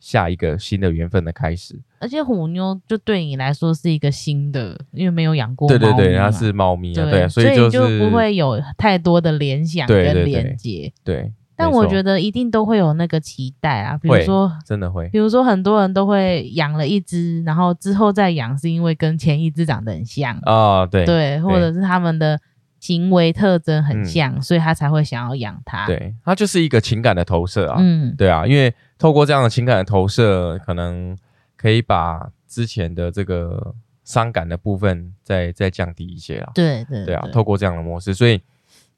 [0.00, 1.78] 下一个新的缘分的开始。
[1.98, 11.30] 而且虎妞就对你来说是一个新的，因为没有养过，对对对，它是猫咪啊，对，所以就不会有太多的联想跟连接，对。
[11.54, 22.40] 但我觉得一定都会有那个期待啊，比如说真的会，比如说很多人都会养了一只，然后之后再养，是因为跟前一只长得很像啊，对对，或者是他们的
[22.80, 25.86] 行为特征很像，所以他才会想要养它。
[25.86, 31.16] 对，它就是一个情感的投射啊，嗯，对啊，因为透过这样的情感的投射，可能
[31.56, 36.50] 可以把之前的这个伤感的部分再再降低一些啊。
[36.54, 38.40] 对对对啊，透过这样的模式，所以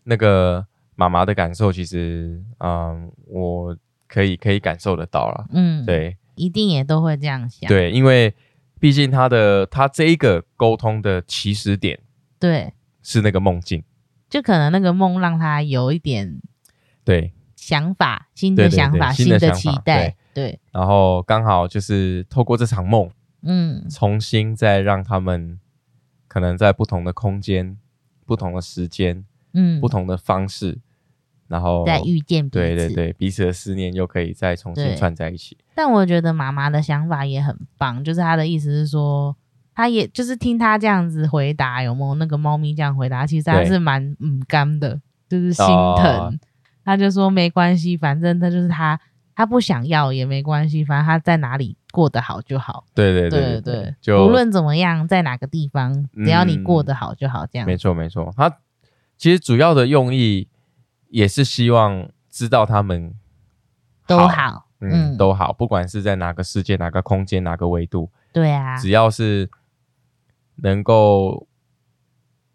[0.05, 0.65] 那个。
[0.97, 3.77] 妈妈的感受其实，嗯，我
[4.07, 8.33] 可以可以感受得到了，嗯，对，一定也都会这样想，对，因为
[8.79, 11.99] 毕竟他的他这一个沟通的起始点，
[12.39, 13.83] 对，是那个梦境，
[14.31, 16.41] 就可能那个梦让他有一点
[17.05, 17.33] 对。
[17.57, 23.11] 想法，新的想法，新的期待，对，然后刚好就是透过这场梦，
[23.43, 25.59] 嗯，重新再让他们
[26.29, 27.79] 可能在不同的空间、
[28.27, 29.25] 不同的时间。
[29.57, 30.81] 嗯，不同的方式，
[31.49, 35.57] 然后再遇见，对对对，彼此的思念又可以再重新串在一起。
[35.75, 39.37] 但我觉得妈妈的想法也很棒，就是她的意思是说，
[39.75, 46.39] 她也就是听她这样子回答，有没有那个猫咪这样回答，其实还是蛮嗯干的，就是心疼。
[46.85, 49.01] 他就说没关系，反正她就是她，
[49.35, 52.85] 她不想要也没关系，反正她在哪里过得好就好。
[52.95, 57.67] 对对对对，就无论怎么样，在哪个地方，只要你过得好就好，这样。
[57.67, 58.59] 没错没错，她。
[59.17, 60.49] 其实主要的用意
[61.09, 63.15] 也是希望知道他们
[64.07, 69.49] 都好，嗯，都好，不管是在哪个世界、哪个空间、哪个维度，对啊，只要是
[70.57, 71.47] 能够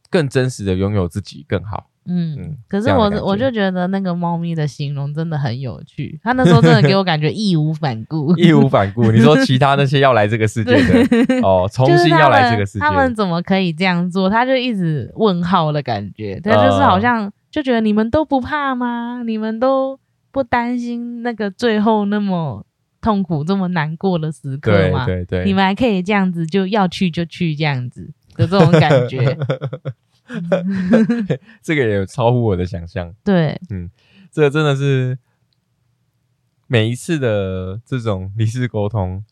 [0.09, 1.87] 更真实的拥有自己更好。
[2.11, 9.09] 嗯，可是我我就觉得那个猫咪的形容真的很有趣，它那时候真的给我感觉义无反顾，义无反顾。
[9.11, 14.27] 你说其他那些要来这个世界的 哦，重新要来这个世界，他们怎么可以这样做？
[14.27, 19.23] 他就一直问号的感觉，他就是好像就觉得你们都不怕吗？
[19.25, 19.99] 你们都
[20.31, 22.65] 不担心那个最后那么
[23.01, 25.05] 痛苦、这么难过的时刻吗？
[25.05, 29.37] 对对，你们还可以这样子，就要去就去这样子的这种感觉。
[31.63, 33.15] 这个也有超乎我的想象。
[33.23, 33.89] 对，嗯，
[34.31, 35.17] 这个真的是
[36.67, 39.23] 每一次的这种离世沟通，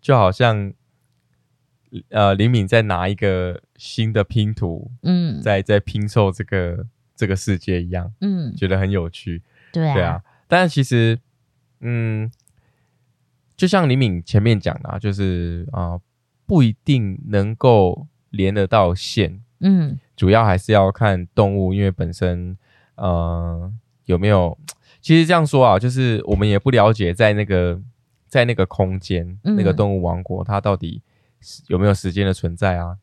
[0.00, 0.72] 就好像
[2.08, 9.42] 呃林敏在拿一个新的拼图，嗯，在在拼凑这个这个世界一样，嗯，觉得很有趣。
[9.72, 11.18] 对啊，但是其实，
[11.80, 12.30] 嗯，
[13.56, 15.98] 就像李敏前面讲的，就是啊，
[16.46, 19.40] 不一定能够连得到线。
[19.60, 22.56] 嗯，主要还是要看动物，因为本身
[22.96, 23.72] 呃
[24.04, 24.58] 有没有。
[25.00, 27.80] 其实这样说啊，就是我们也不了解在那个
[28.28, 31.02] 在那个空间那个动物王国，它到底
[31.66, 32.96] 有没有时间的存在啊？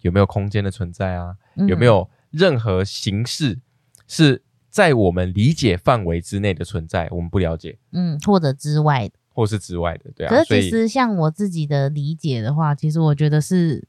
[0.00, 1.36] 有没有空间的存在啊？
[1.68, 3.60] 有没有任何形式
[4.06, 7.08] 是在我们理解范围之内的存在？
[7.10, 7.78] 我们不了解。
[7.92, 10.30] 嗯，或者之外的，或是之外的，对啊。
[10.30, 13.86] 可是其实像我自己的理解的话，其实我觉得是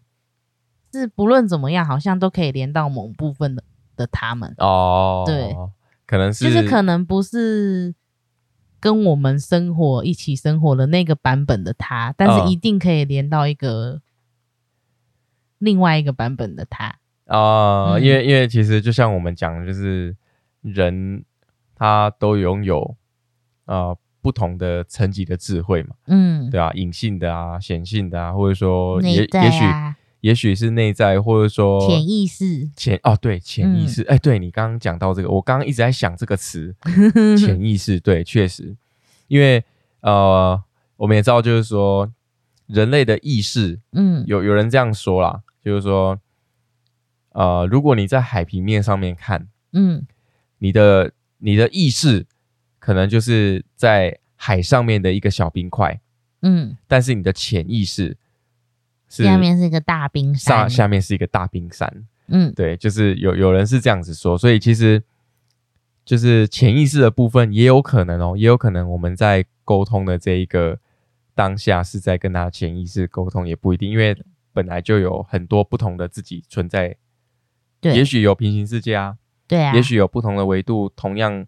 [0.93, 3.63] 是不论怎么样，好像都可以连到某部分的
[3.95, 5.23] 的他们哦。
[5.25, 5.55] 对。
[6.07, 7.95] 可能是，就是可能不是
[8.79, 14.03] 跟我们生活一起生活的那个版本的他，但是一定可以连到一个
[15.57, 17.97] 另外一个版本的他啊。
[17.99, 20.15] 因为因为其实就像我们讲，就是
[20.61, 21.23] 人
[21.75, 22.95] 他都拥有
[23.65, 29.63] 啊不同的层级的智慧嘛，嗯，对啊，隐性的啊，显性的啊，或者说也也许。
[30.21, 32.67] 也许是内在，或者说潜意识。
[32.75, 34.01] 潜哦，对，潜意识。
[34.05, 36.75] 哎，对你刚刚讲到这个，我刚刚一直在想这个词，
[37.37, 37.99] 潜意识。
[37.99, 38.75] 对，确实，
[39.27, 39.63] 因为
[40.01, 40.59] 呃，
[40.97, 42.11] 我们也知道，就是说
[42.65, 46.19] 人类的意识，嗯，有有人这样说啦，就是说，
[47.35, 50.07] 呃，如果你在海平面上面看，嗯，
[50.59, 52.25] 你的你的意识
[52.79, 55.99] 可能就是在海上面的一个小冰块，
[56.43, 58.15] 嗯，但是你的潜意识
[59.09, 59.25] 是。
[59.25, 62.07] 下面是一个大冰山，下下面是一个大冰山。
[62.27, 65.03] 嗯，对，就是有有人是这样子说，所以其实
[66.05, 70.79] 就是潜意识的部分也有可能哦，也有可能我们在沟通的这一个
[71.33, 74.17] 当下是在跟他潜意识沟通，也不一定，因为
[74.53, 76.95] 本来就有很多不同的自己存在。
[77.85, 79.15] 对，也许有平行世界啊，
[79.47, 81.45] 对啊，也许有不同的维度，同样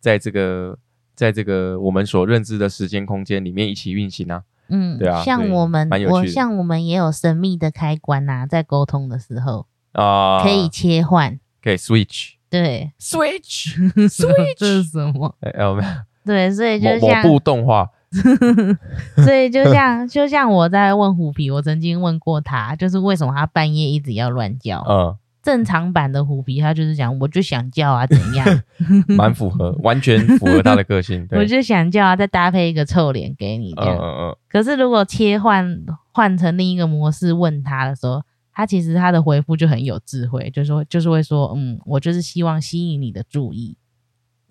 [0.00, 0.76] 在这个
[1.14, 4.42] 在这个我们所认知的时间空间里面一起运行啊。
[4.68, 15.36] 嗯，对啊，像我们，我像我们也有神秘的开关呐，在沟通的时候啊，可以切换，可以 switch，对，switch，switch， 这是什么？
[15.42, 15.88] 哎，有没有？
[16.24, 17.88] 对，所以就像某部动画，
[19.24, 24.84] 所以就像就像我在问虎皮，我曾经问过他，就是为什么他半夜一直要乱叫？
[24.88, 25.16] 嗯。
[25.46, 28.62] 正常版的虎皮，他就是讲，我就想叫啊，怎样？
[29.06, 31.24] 蛮符合，完全符合他的个性。
[31.30, 33.96] 我就想叫啊，再搭配一个臭脸给你这样。
[33.96, 34.36] 嗯嗯嗯。
[34.48, 38.20] 可是如果切换换成另一个模式问他的时候，
[38.52, 43.76] 他其实他的回复就很有智慧，就是说，就是会说，嗯，我就是希望吸引你的注意，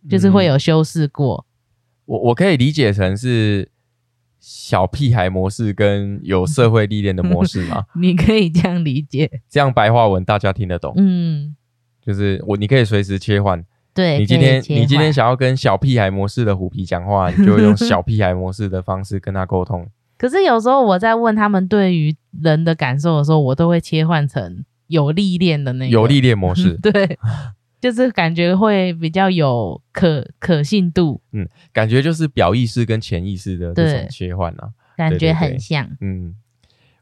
[0.10, 1.46] 就是会有修饰过。
[2.06, 3.70] 我我可以理解成是。
[4.48, 7.84] 小屁孩模式跟有社会历练的模式吗？
[8.00, 10.94] 你可以这样理解，这样白话文大家听得懂。
[10.98, 11.56] 嗯，
[12.00, 13.66] 就是我，你可以随时切换。
[13.92, 19.88] 对，你今天你今天想要跟小屁孩模式的虎皮讲话，你就用小屁孩模式的方式跟他沟通。
[20.16, 26.78] 可是有时候我在问他们对于人的感受的时候，我都会切换成有历练的那个有历练模式。
[26.84, 27.18] 对。
[27.86, 36.36] 就是感觉会比较有可可信度，嗯，感觉就是表意识跟潜意识的这种切换啊，感觉很像，嗯，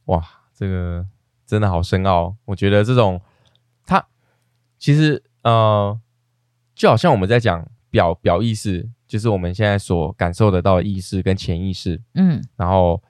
[0.07, 0.21] 哇，
[0.53, 1.07] 这个
[1.47, 2.35] 真的好深奥。
[2.43, 3.21] 我觉得这种
[3.85, 4.05] 它
[4.77, 5.97] 其实呃，
[6.75, 13.01] 就好像我们在讲表表意识，就是我们现在所感受得到的意识跟潜意识，嗯，然后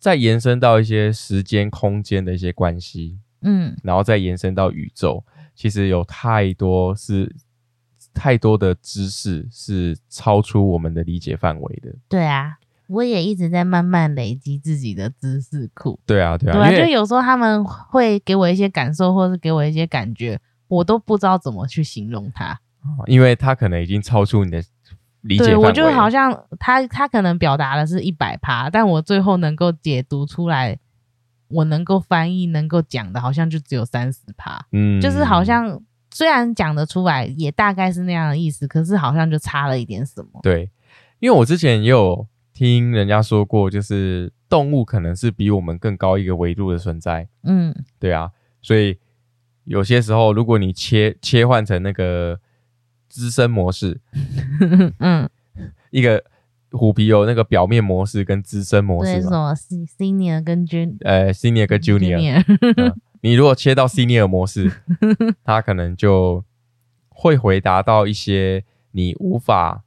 [0.00, 5.24] 再延伸到一些时间空间的一些关系，嗯，然后再延伸到宇宙。
[5.56, 7.34] 其实有太多是
[8.14, 11.92] 太多的知识是超出我们的理解范围的。
[12.08, 15.98] 对啊，我也一直在慢慢累积自己的知识库。
[16.06, 20.38] 对啊，对啊，对啊，就有时候他们会给我一些感受，或是给我一些感觉，
[20.68, 22.60] 我都不知道怎么去形容它。
[23.06, 24.62] 因为他可能已经超出你的
[25.22, 25.56] 理解。
[25.56, 30.78] 我就好像他他可能表达的是一百趴，但我最后能够解读出来。
[31.48, 35.80] 我能够翻译、能够讲的，好像就只有三十趴，嗯，就是好像
[36.12, 40.40] 虽然讲得出来，也大概是那样的意思，可是好像就差了一点什么。
[40.42, 40.70] 对，
[41.20, 48.30] 因为我之前也有听人家说过，就是动物可能是比我们更高一个维度的存在，嗯，对啊，
[48.62, 48.98] 所以
[49.64, 52.40] 有些时候，如果你切切换成那个
[53.08, 54.00] 资深模式，
[54.98, 55.28] 嗯，
[55.90, 56.24] 一个。
[56.76, 62.44] 虎皮有那个表面模式跟资深模式对什么 senior 跟 junior，呃，senior 跟 junior。
[63.22, 64.70] 你如果切到 senior 模式，
[65.42, 66.44] 他可能就
[67.08, 68.62] 会回答到一些
[68.92, 69.82] 你无法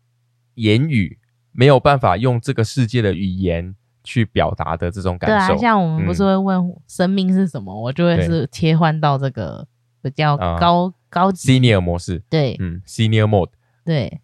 [0.55, 1.19] 言语、
[1.51, 5.53] 没有办法用这个世界的语言去表达的这种感受。
[5.53, 9.65] 对啊，像我们不是会问生命是什么，我就会是切换到这个
[10.01, 12.21] 比较高高级 senior 模式。
[12.29, 13.51] 对，嗯，senior mode。
[13.85, 14.19] 对。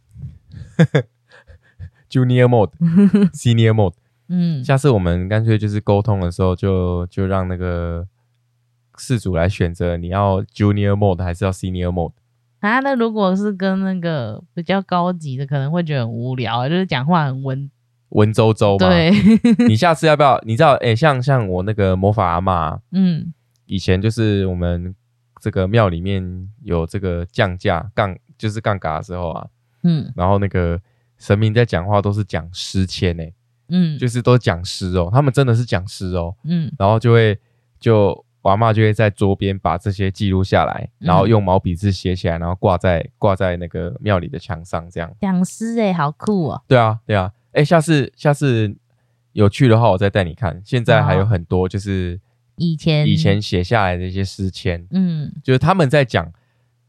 [2.16, 2.72] Junior mode,
[3.36, 3.94] Senior mode，
[4.30, 8.08] 嗯，下次我们干脆就是沟通的时候，就就让那个
[8.98, 12.14] 事主来选择你要 Junior Mode 还是要 Senior Mode。
[12.60, 17.70] 啊，那如果是跟那个比较高级的，可能会觉得很无聊，就是讲话很温
[18.10, 18.88] 文绉绉嘛。
[18.88, 19.12] 对，
[19.68, 20.40] 你下次要不要？
[20.46, 23.34] 你知道，哎，像像我那个魔法阿妈，嗯，
[23.66, 24.96] 以前就是我们
[25.42, 29.48] 这个庙里面有这个降价杠，就是杠杆的时候啊，
[29.84, 30.80] 嗯，然后那个
[31.18, 33.24] 神明在讲话都是讲诗签呢，
[33.70, 37.38] 嗯，就是都讲诗哦，他们真的是讲诗哦，嗯，然后就会
[37.80, 38.24] 就。
[38.46, 45.12] 阿妈就会在桌边把这些记录下来，然后用毛笔字写起来，然后挂在挂在那个庙里的墙上，这样。
[45.20, 46.62] 讲诗诶，好酷哦！
[46.68, 48.76] 对啊，对啊，哎，下次下次
[49.32, 50.62] 有趣的话，我再带你看。
[50.64, 52.22] 现在还有很多就是
[52.58, 53.08] 以前。
[53.08, 56.32] 以前写下来的一些诗签，嗯，就是他们在讲，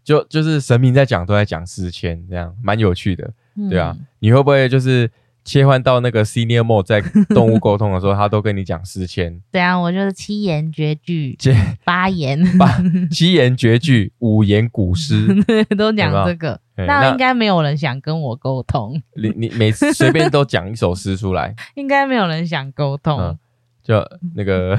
[0.04, 3.32] 就就是神明在讲，都在讲诗签，这样蛮有趣的，
[3.70, 5.10] 对啊，你会不会就是？
[5.46, 9.40] 切换到那个 senior mode，在动物 沟通的时候，他都跟你讲四千。
[9.52, 11.38] 对啊，我就是七言绝句、
[11.84, 12.66] 八言、 八
[13.12, 15.28] 七言绝句、五言古诗，
[15.78, 16.60] 都讲这个。
[16.74, 19.00] 那应该没有人想跟我沟通。
[19.14, 23.38] 你你每次随便都讲一首诗出来，应该没有人想沟通。
[23.84, 24.04] 就
[24.34, 24.76] 那个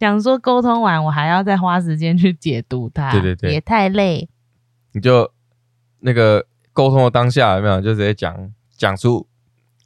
[0.00, 4.28] 讲说沟通完，我还要再花时间去解读它，对对对，也太累。
[4.90, 5.30] 你就
[6.00, 7.80] 那个沟通的当下有没有？
[7.80, 9.26] 就直接讲讲出。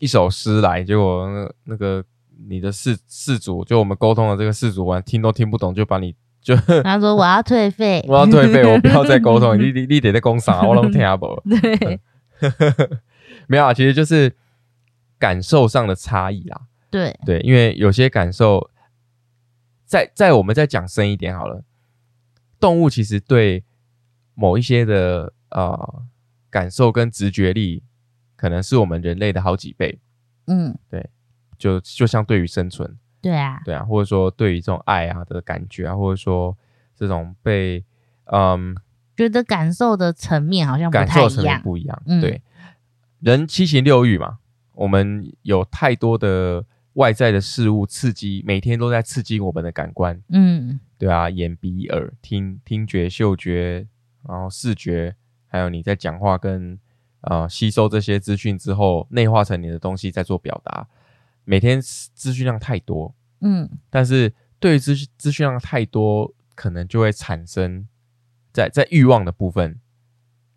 [0.00, 2.04] 一首诗来，结果那那个
[2.48, 11.42] 你的事事主，就我们沟通的这个事主，完听都听不懂，就把你就他说我要退费， 我要退费，我不要再沟通， 你你你得在工厂，我能听不？
[11.48, 12.00] 对，
[13.46, 14.36] 没有啊，其实就是
[15.18, 16.62] 感受上的差异啦。
[16.90, 18.70] 对对，因为有些感受，
[19.86, 21.62] 在在我们再讲深一点好了，
[22.60, 23.64] 动物其实对
[24.34, 26.02] 某一些的呃
[26.54, 27.82] 感受跟直觉力。
[28.36, 29.98] 可能是我们人类的好几倍，
[30.48, 31.08] 嗯，对，
[31.56, 36.54] 就就像对于生存，对啊，对啊，或者说对于这种爱啊的感觉啊，或者说
[36.94, 37.82] 这种被，
[38.26, 38.76] 嗯，
[39.16, 42.42] 觉得感受的层面好像感受层面不一样，对，
[43.20, 44.38] 人七情六欲嘛，
[44.74, 53.86] 我们有太多的外在的事物刺激，每天都在刺激我们的感官，嗯，对啊，眼鼻耳听听觉嗅觉，
[54.28, 55.14] 然后视觉，
[55.54, 56.78] 还有你在讲话跟。
[57.26, 60.86] 呃，吸收这些资讯之后，内化成你的东西，再做表达。
[61.44, 67.88] 每天资讯量太多，嗯，但是对于资资讯量太多，可能就会产生
[68.52, 69.80] 在在欲望的部分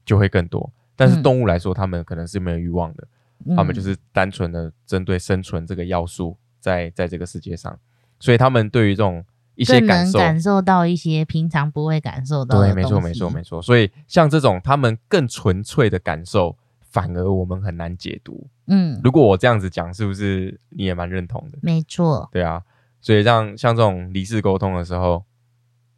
[0.05, 0.69] 就会更多。
[0.97, 3.07] 但是动物来说，他们可能是没有欲望的，
[3.55, 7.79] 他们就是单纯的针对生存这个要素，在在这个世界上，
[8.19, 9.23] 所以他们对于这种
[9.57, 12.61] 一些感受，感受到一些平常不会感受到。
[12.61, 13.61] 对，没错，没错，没错。
[13.61, 16.55] 所以像这种他们更纯粹的感受。
[16.89, 18.47] 反而我们很难解读。
[18.67, 21.59] 嗯，如果我这样子讲，是不是你也蛮认同的？
[21.61, 22.27] 没错。
[22.31, 22.63] 对啊，
[23.01, 25.23] 所以让像这种离世沟通的时候，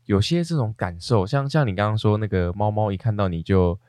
[0.06, 3.80] 有些这种感受，像像你刚刚说那个猫猫一看到你就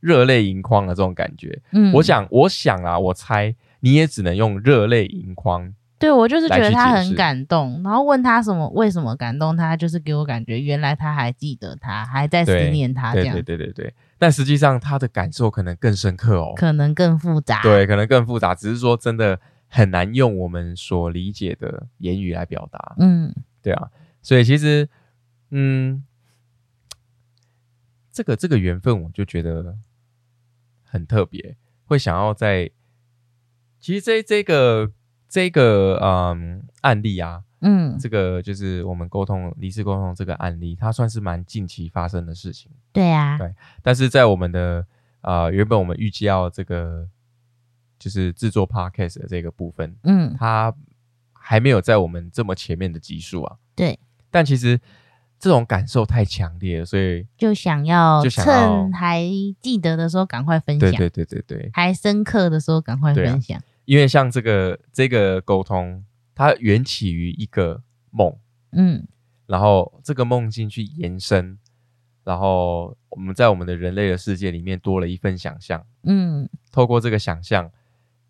[0.00, 5.72] 热泪盈眶的这种感觉，嗯，我想我想啊，我猜你也只能用热泪盈眶。
[6.02, 13.32] 对，我就是觉得他很感动，然后问他什么为什么感动他，就是给我感觉原来他还记得他，还在思念他这样。
[13.36, 13.94] 对对对对对。
[14.18, 17.62] 但实际上他的感受可能更深刻哦，可能更复杂。
[17.62, 19.38] 对，可能更复杂，只是说真的
[19.68, 22.96] 很难用我们所理解的言语来表达。
[22.98, 23.32] 嗯，
[23.62, 23.88] 对啊。
[24.20, 24.88] 所以其实，
[25.50, 26.02] 嗯，
[28.10, 29.76] 这个这个缘分，我就觉得
[30.82, 32.72] 很特别，会想要在
[33.78, 34.90] 其实这这个。
[35.32, 42.70] 这个嗯案例啊，嗯，这个就是我们沟通离世沟通这个案例，它算是蛮近期发生的事情。
[42.92, 43.54] 对啊，对。
[43.80, 44.84] 但是在我们的
[45.22, 47.08] 啊，原本我们预计要这个
[47.98, 50.70] 就是制作 podcast 的这个部分，嗯，它
[51.32, 53.56] 还没有在我们这么前面的集数啊。
[53.74, 53.98] 对。
[54.30, 54.78] 但其实
[55.38, 59.22] 这种感受太强烈了，所以就想要趁还
[59.62, 60.90] 记得的时候赶快分享。
[60.90, 61.70] 对对对对对。
[61.72, 63.58] 还深刻的时候赶快分享。
[63.84, 66.04] 因为像这个这个沟通，
[66.34, 68.36] 它缘起于一个梦，
[68.70, 69.06] 嗯，
[69.46, 71.58] 然后这个梦境去延伸，
[72.22, 77.70] 然后我们在我们的人类的世界里面多了一份想象，嗯，透过这个想象，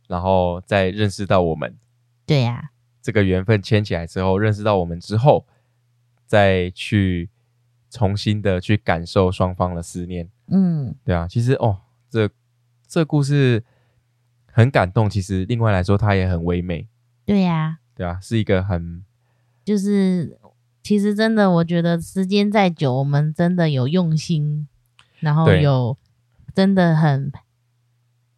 [0.09, 1.77] 然后再认识到我们，
[2.25, 2.71] 对呀，
[3.03, 5.47] 这个缘分牵起来之后，认识到我们之后，
[6.27, 7.29] 再去
[7.91, 12.31] 重新的去感受双方的思念，嗯，对啊，其实哦，这
[12.89, 13.63] 这故事。
[14.53, 16.87] 很感动，其实另外来说，它也很唯美。
[17.25, 19.03] 对呀，对啊，是一个很，
[19.65, 20.39] 就是
[20.83, 24.69] 其实真的，我觉得时间再久，我们真的有用心，
[25.21, 25.97] 然后有
[26.55, 27.33] 真的很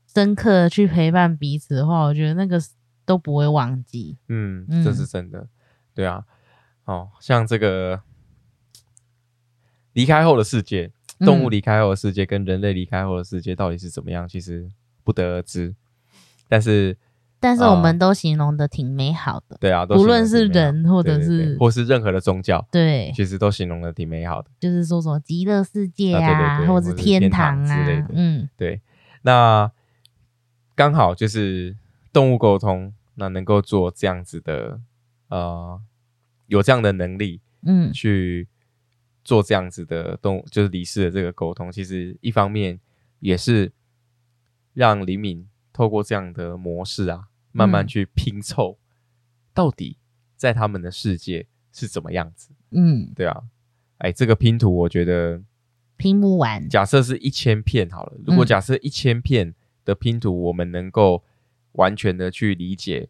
[0.07, 2.63] 深刻去陪伴彼此的话，我觉得那个
[3.05, 4.17] 都不会忘记。
[4.29, 5.49] 嗯，这是真的。
[5.95, 6.25] 对啊，
[6.85, 8.03] 哦，像这个
[9.95, 14.69] 离开后的世界，动物离开后的世界跟人类离开后的世界到底是怎么样，其实
[15.03, 15.75] 不得而知。
[16.49, 16.97] 但是。
[17.41, 28.81] 但是我们都形容的挺美好的，对啊，不论是人或者是或是任何的宗教，对，其实都形容的挺美好的，就是说什么极乐世界啊，或者是天堂啊之类的，嗯，对。
[29.21, 29.71] 那
[30.75, 31.77] 刚好就是
[32.15, 34.81] 动物沟通，那能够做这样子的，
[35.29, 35.79] 呃，
[36.47, 38.49] 有这样的能力，嗯，去
[39.23, 42.81] 做这样子的动，就是离世的这个沟通，其实一方面
[43.19, 43.71] 也是
[44.73, 47.29] 让李敏透过这样的模式啊。
[47.57, 48.79] 慢慢去拼凑，
[49.53, 49.97] 到底
[50.35, 52.51] 在他们的世界是怎么样子？
[52.73, 53.45] 嗯，对啊，
[53.99, 55.41] 哎，这个拼图我觉得
[55.97, 56.69] 拼不完。
[56.69, 59.55] 假设是一千片好了，如果假设一千片
[59.85, 61.23] 的拼图，我们能够
[61.75, 63.09] 完全的去理解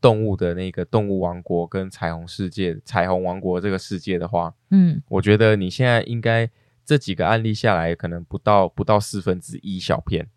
[0.00, 6.50] 动物的那个动物王国跟彩虹世界、彩虹王国这个世界的话，嗯，我觉得你现在应该
[6.84, 10.28] 这几个案例下来，可能不到不到四分之一小片，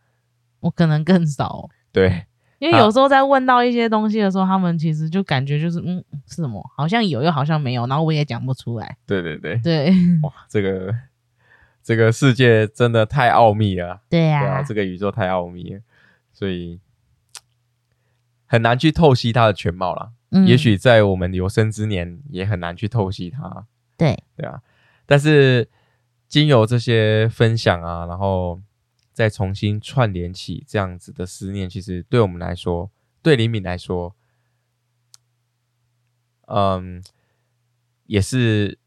[0.59, 1.69] 我可能更少。
[1.91, 2.25] 对。
[2.59, 8.97] 因为有时候在问到一些东西的时候，他们其实就感觉就是嗯是什么，好像有又好像没有，然后我也讲不出来。
[9.05, 9.91] 对对对对，
[10.23, 10.91] 哇，这个
[11.83, 14.01] 这个世界真的太奥秘了。
[14.09, 15.81] 对呀，这个宇宙太奥秘了，
[16.33, 16.79] 所以
[18.47, 20.13] 很难去透析它的全貌了。
[20.31, 23.67] 嗯，也许在我们有生之年也很难去透析它。
[23.95, 24.59] 对对啊，
[25.05, 25.69] 但是
[26.27, 28.59] 经由这些分享啊，然后。
[29.17, 32.91] 再重新串联起这样子的思念，其实对我们来说，
[33.23, 34.15] 对李敏来说，
[36.45, 37.03] 嗯，
[38.05, 38.77] 也是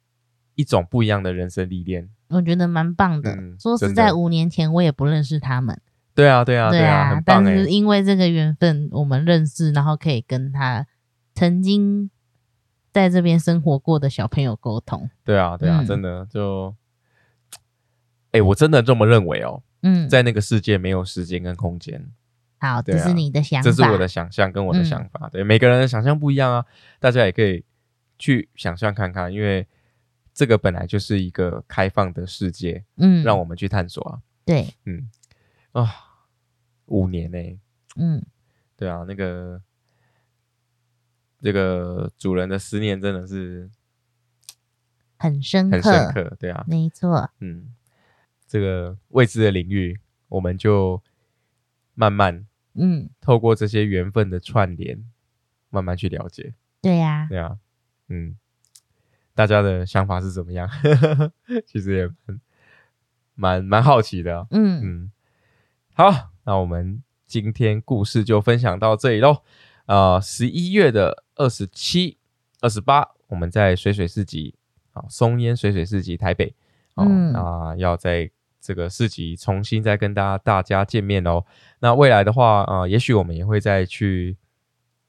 [0.54, 2.08] 一种不一样的人生历练。
[2.28, 3.36] 我觉得蛮棒的。
[3.58, 5.80] 说实在，五年前我也不认识他们。
[6.14, 10.86] 对啊，对啊，对啊，但是因为这个缘分，我们认识，然后可以跟他
[11.34, 12.08] 曾经
[12.92, 15.10] 在这边生活过的小朋友沟通。
[15.24, 16.72] 对啊，对啊，真的就，
[18.32, 19.62] 哎，我真的这么认为哦。
[19.82, 22.06] 嗯，在那个世界没有时间跟空间。
[22.58, 25.26] 好，这是你的想，这是我的想象跟我的想法。
[25.30, 26.66] 对，每个人的想象不一样啊，
[26.98, 27.64] 大家也可以
[28.18, 29.66] 去想象看看，因为
[30.34, 34.20] 这个本来就是一个开放的世界，嗯，让我们去探索啊。
[34.44, 35.08] 对，嗯，
[35.72, 35.90] 啊，
[36.84, 37.38] 五年呢，
[37.96, 38.22] 嗯，
[38.76, 39.62] 对啊，那个
[41.40, 43.70] 这个主人的思念真的是
[45.16, 47.74] 很深刻，很深刻，对啊，没错，嗯。
[48.50, 49.96] 这个未知的领域，
[50.26, 51.00] 我们就
[51.94, 52.44] 慢慢
[52.74, 55.04] 嗯，透过这些缘分的串联，
[55.68, 56.52] 慢慢去了解。
[56.82, 57.56] 对呀，对呀，
[58.08, 58.36] 嗯，
[59.36, 60.68] 大家的想法是怎么样？
[61.64, 62.10] 其实也
[63.36, 64.48] 蛮蛮好奇的。
[64.50, 65.12] 嗯嗯，
[65.94, 69.44] 好，那我们今天故事就分享到这里喽。
[69.86, 72.18] 啊，十一月的二十七、
[72.60, 74.56] 二十八，我们在水水市集
[74.92, 76.52] 啊，松烟水水市集台北
[76.96, 78.28] 哦，那要在。
[78.60, 81.42] 这个市集重新再跟大家大家见面哦。
[81.80, 84.36] 那未来的话，呃，也许我们也会再去，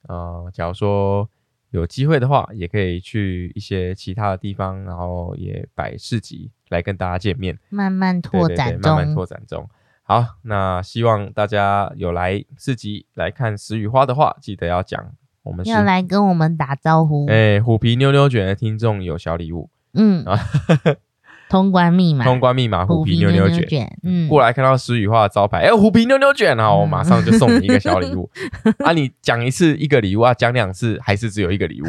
[0.07, 1.29] 呃，假如说
[1.71, 9.69] 有机会的话，也可以去一些其他的地方，然后也摆市集来跟大家见面，慢慢拓展中，慢慢拓展中。
[10.03, 17.27] 好，那希望大家有来市集来看石雨花的话，记得要讲我们要来跟我们打招呼。
[17.27, 19.69] 哎，虎皮妞妞卷的听众有小礼物。
[19.93, 20.39] 嗯啊。
[21.51, 28.31] 通关密码，通关密码，虎皮妞妞卷，嗯，过来看到诗雨画的招牌，哎，虎皮妞妞卷啊，我马上就送你一个小礼物
[28.85, 28.93] 啊！
[28.93, 31.87] 你讲一次一个礼物啊，讲两次还是只有一个礼物？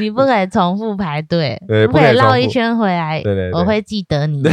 [0.00, 4.52] 你不可以重复排队， 不可以绕一圈回来，对对，我会记得你哦。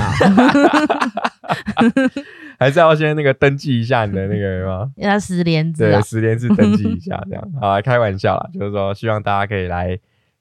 [2.59, 4.91] 还是要先那个登记一下你的那个吗？
[4.97, 9.97] 要十连字，对，十连字登记一下，这样啊，开玩笑啦，就是说希望大家可以来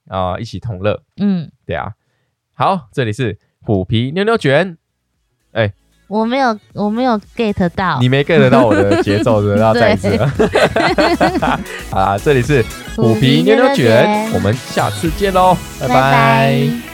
[0.09, 1.93] 啊，一起同乐，嗯，对啊。
[2.61, 4.77] 好，这里是虎皮妞妞卷。
[5.53, 5.73] 哎，
[6.09, 10.15] 我没有，我没有 get 到，你没 get 到我的节奏，是要再一次。
[11.91, 12.63] 啊， 这里是
[12.97, 16.90] 虎皮妞妞卷，我们下次见喽，拜拜。